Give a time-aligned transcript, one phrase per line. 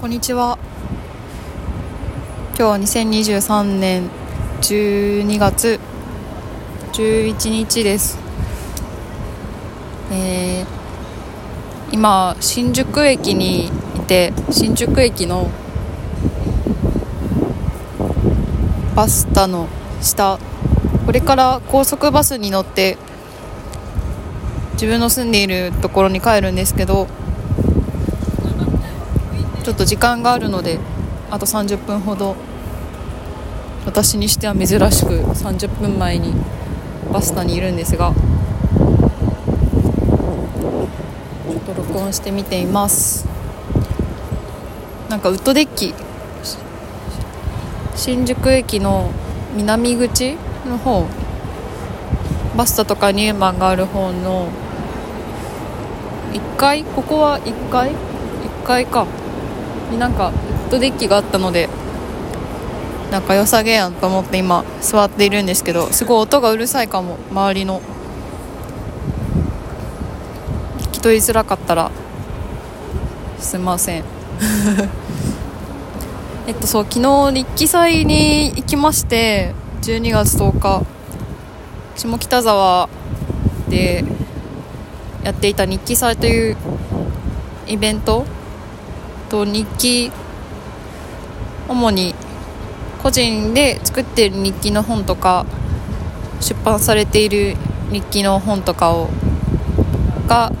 [0.00, 0.56] こんにちは。
[2.56, 4.08] 今日は2023年
[4.62, 5.80] 12月
[6.92, 8.16] 11日です。
[10.12, 10.66] えー、
[11.90, 13.70] 今新宿駅にい
[14.06, 15.50] て新宿駅の
[18.94, 19.66] バスタの
[20.00, 20.38] 下
[21.06, 22.96] これから高速バスに乗って
[24.74, 27.08] 自分の住んでいるところに帰るんですけど
[29.68, 30.78] ちょっと時間があるので
[31.30, 32.36] あと30分ほど
[33.84, 36.32] 私にしては珍しく30分前に
[37.12, 43.28] バスタにいるんですがちょっと録音してみています。
[45.10, 45.92] なんかウッドデッキ
[47.94, 49.10] 新宿駅の
[49.54, 51.06] 南口の方
[52.56, 54.48] バスタとかニューマンがある方の
[56.32, 56.84] 1階？
[56.84, 57.96] ここは1階？1
[58.64, 59.06] 階か。
[59.90, 61.68] になんかウッドデッキがあったので
[63.10, 67.80] なんか良さげやんと思って今座っているんですけどすごい音がうるさいかも周りの。
[70.78, 71.90] 聞き取りづらかったら
[73.38, 74.04] すいません。
[76.46, 80.82] えっとそう昨日日記祭に行きまして12月10日
[81.96, 82.88] 下北沢
[83.68, 84.04] で
[85.24, 86.56] やっていた日記祭という
[87.66, 88.24] イベント
[89.28, 90.10] と日記
[91.68, 92.14] 主に
[93.02, 95.44] 個人で作っている日記の本とか
[96.40, 97.56] 出版されている
[97.90, 99.08] 日記の本とかを
[100.26, 100.52] が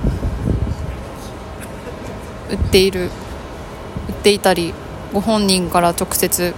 [2.50, 3.10] 売っている
[4.08, 4.72] 売っていたり
[5.12, 6.54] ご本人から直接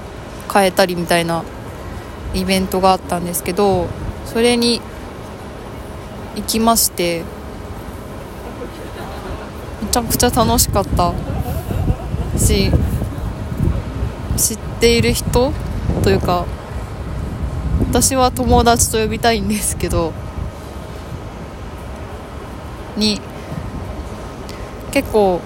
[0.48, 1.44] 買えたりみたいな
[2.34, 3.88] イベントがあったんですけど
[4.26, 4.80] それに
[6.36, 7.24] 行きまして
[9.82, 11.29] めちゃくちゃ楽しかった。
[12.38, 12.70] し
[14.36, 15.52] 知っている人
[16.02, 16.46] というか
[17.88, 20.12] 私は友達と呼びたいんですけど
[22.96, 23.20] に
[24.92, 25.40] 結構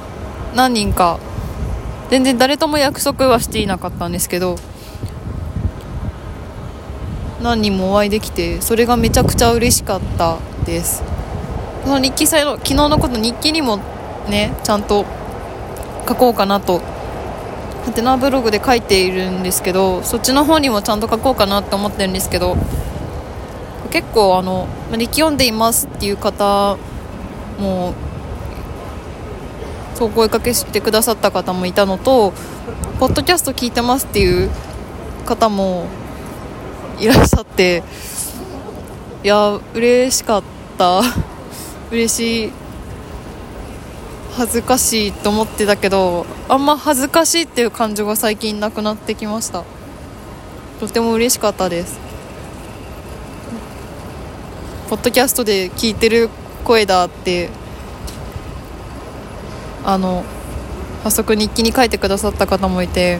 [0.55, 1.19] 何人か
[2.11, 4.57] 全然誰とも約束はしていなかったんですけど
[7.43, 11.03] 何人もお会いできてそれがめちゃくちゃ嬉しかったです。
[11.85, 13.79] その日記祭の昨日のこと日記にも
[14.29, 15.05] ねちゃんと
[16.07, 16.81] 書こうかなと。
[17.85, 22.57] ハテナブログで書いているんですけどそっちの方にもちゃんと書こうかなって思ってるんですけど
[23.91, 26.79] 結構あの「日記読んでいます」っていう方
[27.61, 27.93] も
[29.95, 32.33] そう声かけしてくださった方もいたのと
[32.99, 34.49] 「ポッドキャスト聞いてます」っていう
[35.27, 35.85] 方も
[36.99, 37.83] いらっしゃって
[39.23, 40.43] いや嬉しかっ
[40.79, 41.03] た。
[41.91, 42.64] 嬉しい。
[44.37, 49.65] 恥ずかしいと思ってたけどあんま恥ずかしいっていう感情が最近なくなってきました。
[50.81, 51.99] とても嬉しかったです。
[54.91, 56.29] ポッドキャストで聞いてる
[56.65, 57.49] 声だって
[59.85, 60.25] あの
[61.05, 63.19] 早速日記に書いてくださった方もいて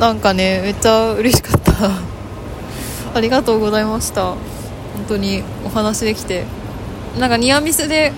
[0.00, 1.72] なんかねめっちゃ嬉しかった。
[3.16, 4.22] ありがとうございました。
[4.24, 4.38] 本
[5.06, 6.44] 当にお話できて。
[7.18, 8.12] なんかニアミスで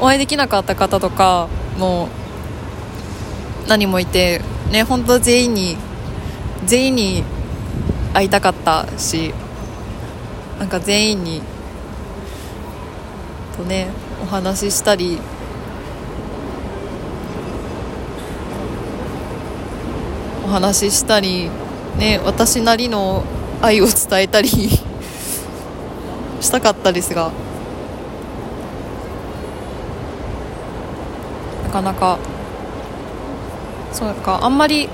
[0.00, 2.08] お会いできなかった方とかも
[3.66, 5.76] 何もいてね本当全員に
[6.64, 7.24] 全員に
[8.14, 9.34] 会いたかったし
[10.58, 11.42] なんか全員に
[13.56, 13.88] とね
[14.22, 15.18] お話ししたり
[20.44, 21.50] お話ししたり
[21.98, 23.24] ね私なりの
[23.60, 24.48] 愛を伝えたり
[26.40, 27.47] したかったですが。
[31.68, 32.18] なかなか
[33.92, 34.88] そうかあんまり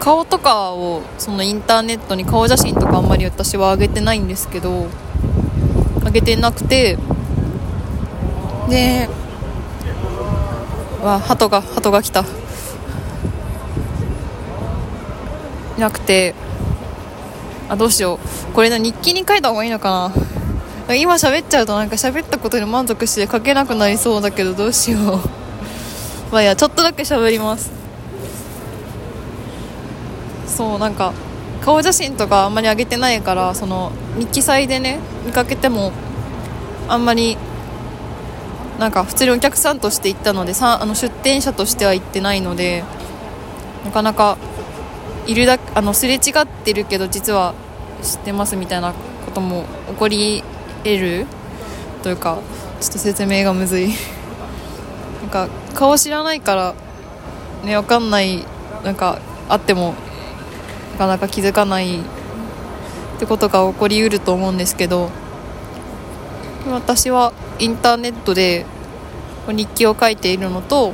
[0.00, 4.88] 顔とかをそのインターネットに顔写真とかあんまり私は上げてないんですけど
[6.04, 6.98] 上げてなくて
[8.68, 9.08] で
[11.02, 12.24] わ鳩が鳩が来た。
[15.76, 16.34] いなくて
[17.68, 18.52] あどうしよう。
[18.52, 20.33] これの日記に書いた方がいいのかな。
[20.92, 25.02] 今喋っちゃうとなんか喋ったことに満足して書けなくなりそうだけどどうしよう。
[26.30, 27.70] まあいやちょっとだけ喋ります。
[30.46, 31.12] そうなんか
[31.62, 35.92] 顔写真とかあんまり上げてないからその日記祭でね見かけても
[36.86, 37.38] あんまり
[38.78, 42.84] なんか普通にお客さんとして行ったのでさあの出店者としては行ってないので
[43.84, 44.36] なかなか
[45.26, 47.54] いるだあのすれ違ってるけど実は
[48.02, 48.92] 知ってますみたいな
[49.24, 50.44] ことも起こり
[50.84, 51.26] 得る？
[52.02, 52.38] というか
[52.80, 53.88] ちょっと説明がむずい。
[55.22, 56.74] なんか顔知らないから
[57.64, 58.44] ね分かんない。
[58.84, 59.94] なんかあっても
[60.92, 62.02] なかなか気づかないっ
[63.18, 65.10] てことが起こりうると思うんですけど
[66.70, 68.66] 私はインターネットで
[69.48, 70.92] 日記を書いているのと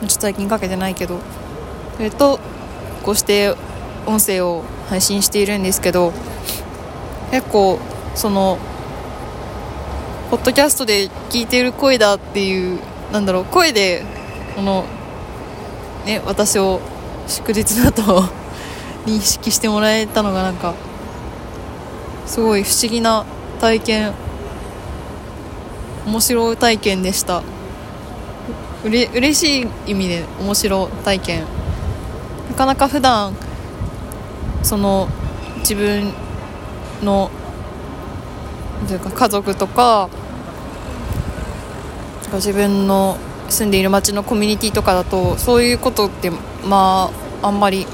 [0.00, 1.20] ちょっと最近書けてないけど
[1.96, 2.40] それと
[3.02, 3.54] こうして
[4.06, 6.12] 音声を配信しているんですけど
[7.30, 7.78] 結構
[8.14, 8.58] その
[10.32, 12.80] ポッドキャストで聞いてる声だっていう
[13.12, 14.02] なんだろう声で
[14.56, 14.86] この
[16.06, 16.80] ね私を
[17.26, 18.02] 祝日だと
[19.04, 20.74] 認識してもらえたのがなんか
[22.24, 23.26] すごい不思議な
[23.60, 24.14] 体験
[26.06, 27.42] 面白い体験でした。
[28.84, 31.44] うれ嬉しい意味で面白体験。
[32.48, 33.36] なかなか普段
[34.62, 35.08] その
[35.58, 36.14] 自分
[37.02, 37.30] の
[38.88, 40.08] というか家族とか
[42.36, 43.16] 自分の
[43.48, 46.30] 住んでいる町のコミュニティとかだとそういうことって
[46.64, 47.10] ま
[47.42, 47.86] ああんまり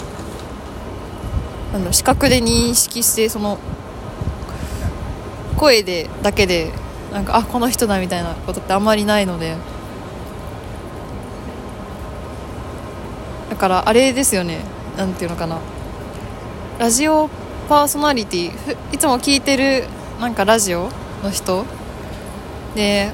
[1.75, 3.58] あの視覚で認識してその
[5.56, 6.73] 声でだけで
[7.12, 9.56] なんかあこの人だみたいなことってあんまりないので。
[13.50, 14.61] だからあれですよね。
[14.96, 15.58] なんていうのかな。
[16.79, 17.29] ラジオ
[17.69, 19.85] パーソナリティいつも聞いてる
[20.20, 20.90] なんかラジオ
[21.25, 21.64] の人。
[22.76, 23.11] で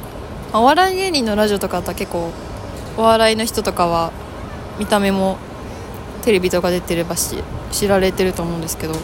[0.56, 2.30] お笑い芸人のラジオとかだったら結構
[2.96, 4.12] お笑いの人とかは
[4.78, 5.36] 見た目も
[6.22, 7.42] テレビとか出てればし
[7.72, 8.94] 知られてると思うんですけど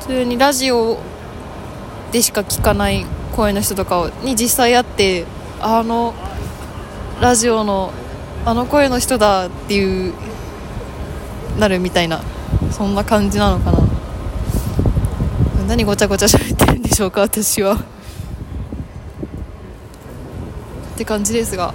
[0.00, 0.98] 普通にラジオ
[2.10, 3.04] でしか聞かない
[3.36, 5.26] 声の人とかに実際会って
[5.60, 6.14] あの
[7.20, 7.92] ラジオの
[8.46, 10.14] あの声の人だっていう
[11.58, 12.22] なるみたいな
[12.70, 13.78] そんな感じなのかな。
[15.68, 17.95] 何ごちゃごちゃ喋ってるんでしょうか私は。
[20.96, 21.74] って感じですが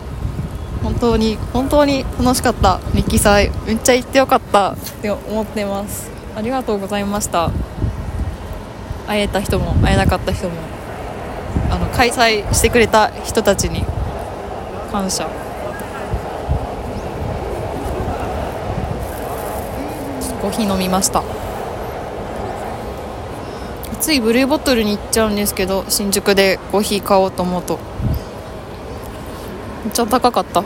[0.82, 2.80] 本当に本当に楽しかった。
[2.96, 6.10] 日記祭めっちゃ行ってよかったって思ってます。
[6.36, 7.52] ありがとうございました。
[9.08, 10.56] 会えた人も会えなかった人も
[11.70, 13.86] あの開催してくれた人たちに
[14.92, 15.30] 感謝。
[20.42, 21.22] コーヒー飲みました。
[24.00, 27.91] ついブルーボトルに行っちゃうんですけど新宿でコーヒー買おうと思うと。
[29.90, 30.60] っちゃ高かった。
[30.62, 30.64] う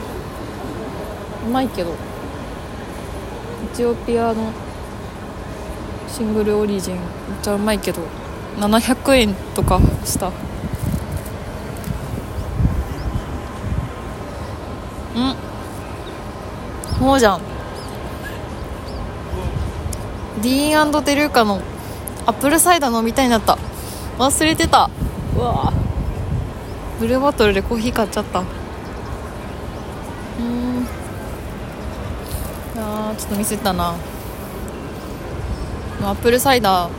[1.51, 1.91] まいけど。
[1.91, 1.93] エ
[3.73, 4.51] チオピアの
[6.07, 7.03] シングルオリジンめっ
[7.41, 8.01] ちゃうまいけど。
[8.57, 10.27] 700円とかした。
[10.27, 10.29] う
[15.19, 15.35] ん。
[16.99, 17.41] そうじゃん。
[20.41, 21.61] ディーン&デルーカの
[22.25, 23.57] アップルサイダー飲みたいになった。
[24.17, 24.89] 忘れてた。
[25.35, 25.73] うわ。
[26.99, 28.43] ブルーボトルでコーヒー買っちゃった。
[30.39, 30.87] うん。
[32.77, 33.95] あーちょっとミスったな。
[36.03, 36.91] アップルサイダー。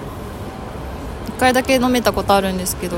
[1.37, 2.97] 1回だけ飲めたことあるんですけど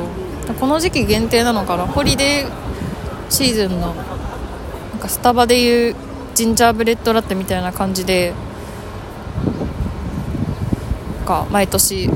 [0.60, 1.86] この時期限定なのかな。
[1.86, 2.50] ホリデー
[3.30, 5.96] シーズンのなんかスタバでいう
[6.34, 8.32] ジンジャーブレッドラテみたいな感じで
[11.26, 12.08] か毎年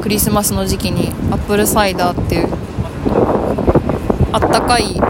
[0.00, 2.48] クリスマスの時期にアップルサイダーっていう
[4.32, 5.00] あったかい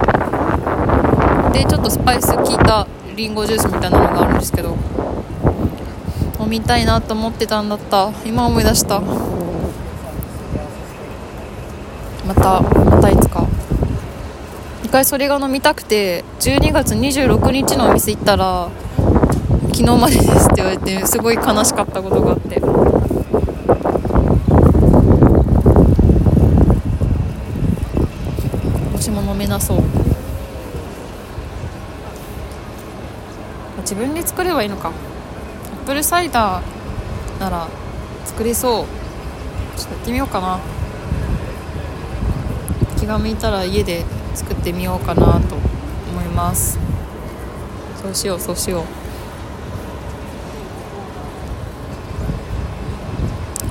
[1.52, 2.86] でちょっとスパイス効いた
[3.17, 4.76] リンゴジュースみたいなのがあるんですけど
[6.40, 8.12] 飲みたいなと思ってたんだった。
[8.24, 9.00] 今思い出した。
[12.26, 13.46] またまたいつか。
[14.84, 18.70] 一回それが飲みたくて12月26日のお店行ったら
[19.74, 22.60] 昨日までですって言われてすごい悲しかったことがあって。
[28.94, 30.07] 私も飲めなそう。
[33.88, 34.88] 自分で作ればいいのか。
[34.90, 37.66] アップルサイダーなら
[38.26, 38.84] 作れそう。
[39.78, 40.60] ちょっとやってみようかな。
[42.98, 44.04] 気が向いたら家で
[44.34, 46.78] 作ってみようかなと思います。
[48.02, 48.84] そうしようそうしよう。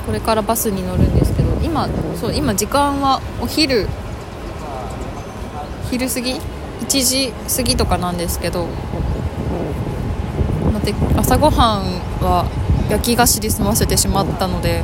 [0.08, 1.88] これからバスに乗るんですけど今
[2.20, 3.88] そう今時間はお昼。
[5.92, 8.66] 昼過ぎ？1時過ぎとかなんですけど。
[10.80, 12.46] 待って朝ごはんは
[12.90, 14.84] 焼き菓子で済ませてしまったので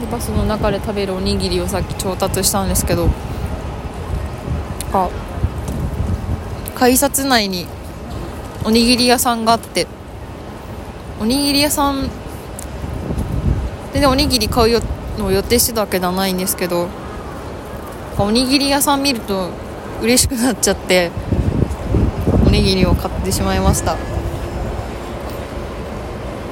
[0.00, 3.08] でバスの中で食べるおにぎりをさっき調達したんですけど
[4.92, 5.08] あ
[6.74, 7.66] 改札内に
[8.64, 9.86] おにぎり屋さんがあって
[11.20, 12.10] おにぎり屋さん
[13.92, 14.82] で、ね、おにぎり買う
[15.18, 16.88] のを予定してたわけではないんですけど
[18.18, 19.50] おにぎり屋さん見ると
[20.02, 21.10] 嬉しくなっちゃって
[22.54, 23.96] にぎりを買ってしまいました。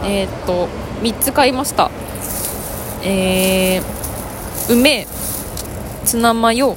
[0.05, 0.67] えー、っと
[1.01, 1.93] 3つ買いました。
[3.05, 5.07] えー、梅
[6.05, 6.77] ツナマヨ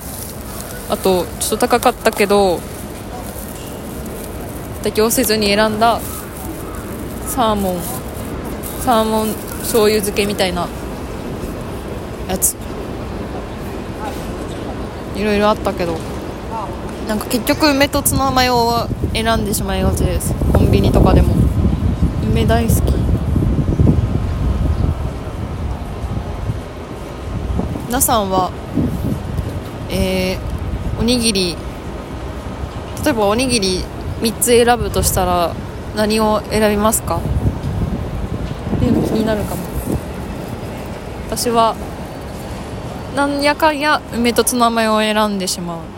[0.92, 2.60] あとちょっと高かったけど
[4.84, 6.00] 妥協せずに選んだ
[7.28, 7.82] サーモン
[8.82, 10.68] サーモン醤油漬けみたいな
[12.30, 12.56] やつ。
[15.16, 16.15] いろいろあったけど。
[17.08, 20.34] なんか結局梅とツナマヨを選んでしまいがちです。
[20.52, 21.36] コンビニとかでも。
[22.24, 22.76] 梅大好き。
[27.88, 28.52] 皆さんは
[29.90, 31.56] えー、おにぎり。
[33.04, 33.84] 例えばおにぎり
[34.22, 35.54] 3つ選ぶとしたら
[35.96, 37.18] 何を選びますか？
[38.78, 39.62] っていうの気になるかも。
[41.28, 41.76] 私は
[43.16, 45.95] なんやかんや梅とツナマヨを選んでしまう。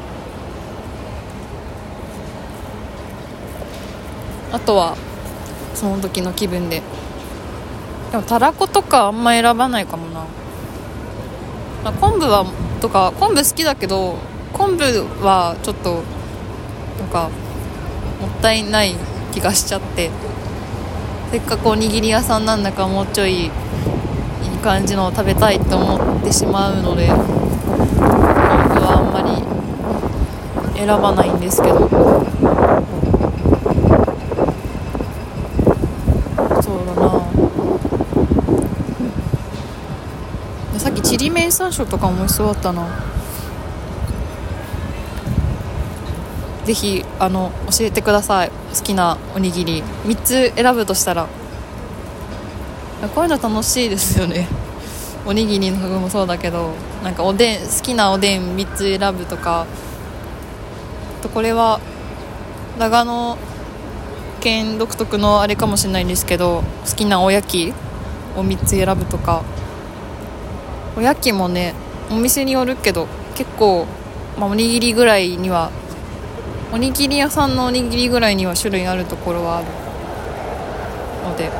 [4.58, 4.98] あとは
[5.74, 6.82] その時の気分で。
[8.12, 10.26] でもたらことかあんま選ばないかもな、
[11.84, 12.46] まあ、昆布は
[12.80, 14.16] とか昆布好きだけど
[14.54, 14.84] 昆布
[15.26, 16.04] はちょっと
[16.98, 17.30] なんか
[18.22, 18.96] もったいない
[19.34, 20.10] 気がしちゃって。
[21.30, 23.50] せっかくおにぎり屋さんなんだからもうちょいいい
[24.64, 27.24] 感じのを食べたいと思ってしまうので昆布
[28.80, 31.80] はあんまり選ばないんですけど
[36.62, 37.20] そうだな
[40.80, 42.88] さっきちりめん山椒とかも美味しそうだったな。
[46.66, 48.52] ぜひあの教えてください。
[48.76, 49.82] 好きなおにぎり。
[50.06, 51.28] 3つ選ぶとしたら。
[53.16, 54.48] こういうの楽しいですよね。
[55.26, 56.72] おにぎりの具もそうだけど
[57.04, 59.66] なんかおでん好きなおでん3つ選ぶとか。
[61.24, 61.80] とこれは
[62.78, 63.38] 長野
[64.40, 67.74] 県独特のあれかもしれないんですけど好きなおやき
[68.36, 69.42] を3つ選ぶとか。
[70.98, 71.76] おやきもね
[72.10, 73.86] お店によるけど結構、
[74.40, 75.70] まあ、おにぎりぐらいには
[76.74, 79.68] おにぎり屋さんのおにぎりぐらいには種類あるところはある
[81.30, 81.52] ので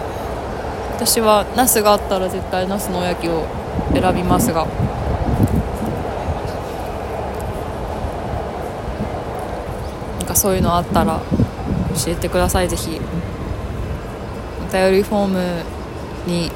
[0.96, 3.46] 私はナスがあったら絶対ナスのおやきを
[3.94, 4.66] 選びますが。
[10.18, 11.22] なんかそういうのあったら
[12.04, 13.00] 教えてくださいぜひ。
[14.68, 15.64] お便りフォーム
[16.26, 16.52] に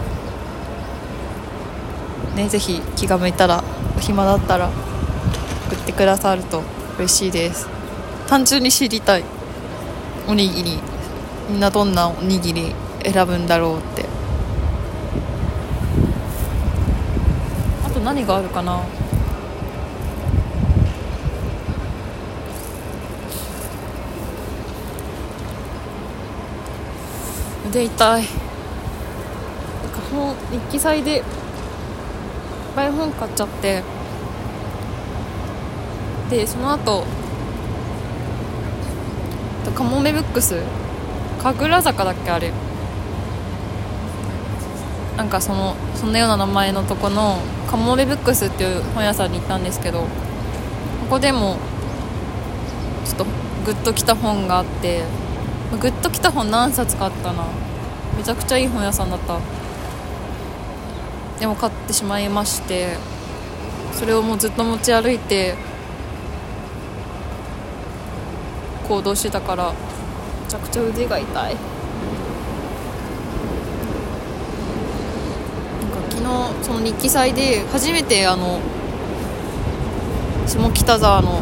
[2.36, 3.64] ねぜひ気が向いたら
[3.98, 4.70] お暇だったら
[5.68, 6.64] 送ってくださると
[6.98, 7.68] 嬉しいです。
[8.28, 9.26] 単純に知りたい
[10.28, 10.80] おにぎり
[11.50, 12.74] みんなどんなおにぎり
[13.04, 14.06] 選ぶんだろうって。
[17.86, 18.82] あと何があるかな？
[27.68, 28.24] 腕痛い。
[28.24, 28.30] 日
[30.70, 31.24] 記祭で
[32.76, 33.84] ぱい本買っちゃって。
[36.30, 37.04] でその後
[39.76, 40.62] カモメブックス。
[41.42, 42.52] 神楽坂だっけあれ。
[45.18, 47.38] なんかそのそんなような名前のとこの
[47.70, 50.08] カモメブックスっていう本屋さんに行ったんですけどこ
[51.10, 51.58] こでも
[53.06, 53.26] ちょっと
[53.66, 55.04] グッときた本があって
[55.80, 57.46] グッときた本何冊かあったな。
[58.18, 59.40] めちゃくちゃいい本屋さんだった。
[61.42, 62.98] でも買ってしまいまして
[63.94, 65.56] それをもうずっと持ち歩いて
[68.88, 69.76] 行動してたからめ
[70.48, 71.34] ちゃくちゃ腕が痛い。
[71.34, 71.56] なん
[75.90, 78.60] か昨日その日記祭で初めてあの
[80.46, 81.42] 下北沢の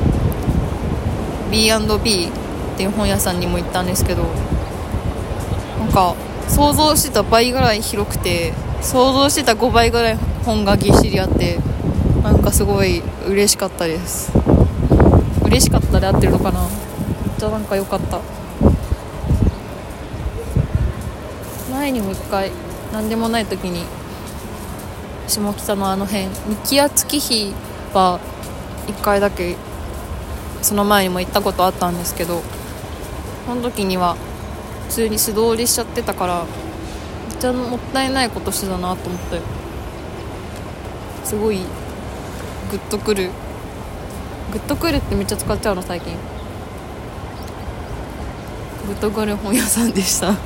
[1.52, 2.32] B&B っ
[2.78, 4.24] ていう本屋さんにも行ったんですけど
[5.78, 6.16] なんか
[6.48, 11.60] 想像してた倍ぐらい広くて想像してた5倍ぐらい本がぎっしりあって
[12.24, 14.32] なんかすごい嬉しかったです。
[15.46, 16.68] 嬉しかったで合ってるのかな？
[17.38, 18.20] ちゃなんか良かった。
[21.72, 22.52] 前にも一回
[22.92, 23.86] 何でもない時に
[25.28, 27.54] 下北のあの辺三木屋月日
[27.94, 28.20] は
[28.88, 29.56] 1回だけ
[30.62, 32.42] その前にも行ったことあったんですけど
[33.46, 34.18] その時には
[34.88, 36.46] 普通に素通りしちゃってたから
[37.40, 39.42] ちゃもったいないことしてたなと思って
[41.24, 41.60] すごい
[42.70, 43.32] グッとくる。
[44.52, 46.16] グッとくるってめっちゃ使っちゃうの最近。
[48.88, 50.32] グッとくる本屋さんでした。
[50.32, 50.38] グ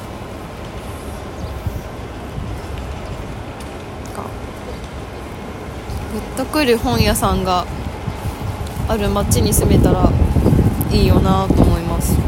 [6.19, 7.65] ッとくる本屋さんが
[8.87, 10.11] ある町に住めたら
[10.91, 12.19] いいよなと思います、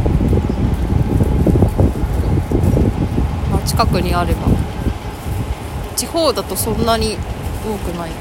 [3.52, 4.48] まあ、近くにあれば。
[5.98, 7.18] 地方だとそんなに
[7.66, 8.12] 多くない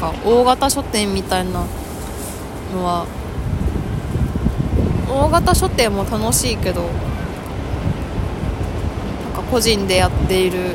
[0.00, 1.52] か大型書店みたいな
[2.72, 3.06] のは
[5.08, 6.92] 大型書店も楽しいけどなん
[9.34, 10.74] か個人でやっている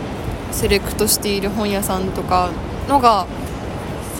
[0.52, 2.52] セレクトしている本屋さんとか
[2.88, 3.26] のが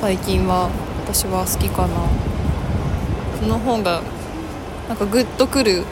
[0.02, 0.70] 最近は
[1.06, 1.96] 私は好きかな。
[3.42, 4.02] その本が
[4.88, 5.86] なんかグッとくる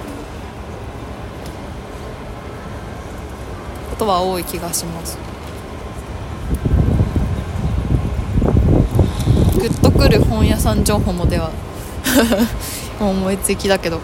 [3.98, 5.18] ことは多い気がします。
[9.60, 11.50] グッとくる本屋さん情報もでは
[13.02, 14.00] 思いつきだけど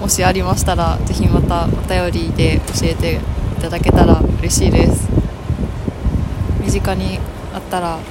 [0.00, 3.20] もしありましたらぜひまたお便りで教えて
[3.58, 5.06] いただけたら嬉しいです。
[6.64, 7.18] 身近に
[7.54, 8.02] あったらね。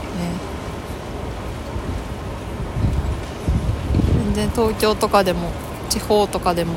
[4.33, 5.49] 全然東京とかでも
[5.89, 6.73] 地方とかでも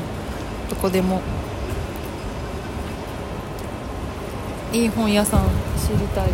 [0.67, 1.21] どこでも
[4.75, 5.45] いい本屋さん
[5.77, 6.29] 知りたい。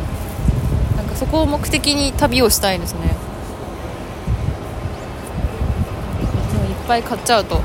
[0.97, 3.15] なんかそこを目的に旅をしたいですね。
[6.69, 7.61] いっぱい買っちゃうと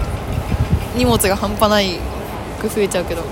[0.95, 1.99] 荷物が半端ない
[2.61, 3.23] く増えちゃうけど。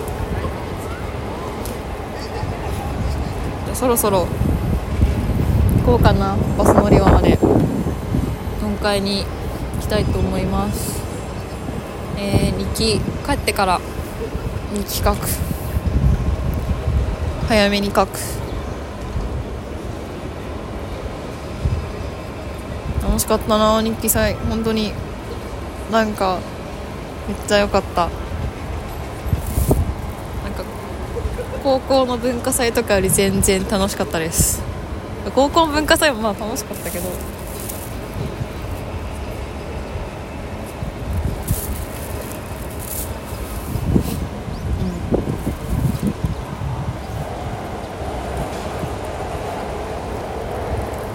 [3.75, 4.27] そろそろ
[5.81, 7.37] 行こうかなバス乗り場まで。
[7.37, 9.25] 4階に
[9.75, 11.03] 行きたいと思います。
[12.17, 12.65] えー、日
[12.99, 13.01] 記。
[13.27, 13.81] 帰ってから
[14.73, 15.54] 日記書く。
[17.49, 18.19] 早めに書く。
[23.03, 24.35] 楽しかったな日記祭。
[24.49, 24.93] 本当に。
[25.93, 26.39] なんか
[27.29, 28.09] めっちゃ良かった。
[30.43, 30.65] なんか
[31.63, 34.63] 高校の文化祭とかより全然楽しかったです。
[35.35, 37.09] 高校文化祭もまあ楽しかったけど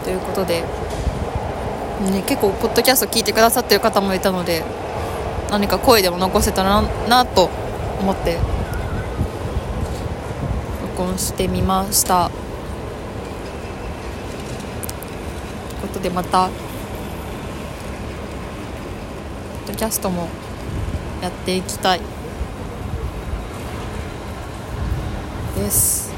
[0.04, 0.67] ということで、ね、
[2.39, 4.63] 結構ポッドキャスト聞いてくださってる方もいたので
[5.52, 7.49] 何か声でも残せたらなと
[7.99, 8.38] 思って
[10.97, 12.30] 録音してみました。
[12.30, 12.36] と
[15.75, 16.54] いうことでまたポ
[19.65, 20.30] ッドキャストも
[21.21, 22.02] やっていきたい。
[25.58, 26.13] です。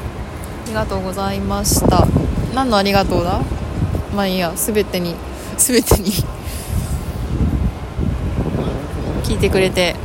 [0.66, 2.06] ありがとうございました。
[2.54, 3.42] 何のありがとうだ？
[4.16, 5.16] まあいいや全てに。
[5.58, 6.12] 全てに。
[9.24, 9.96] 聞いてくれて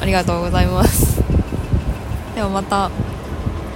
[0.00, 1.22] ありがとうございます。
[2.34, 2.90] ではまた。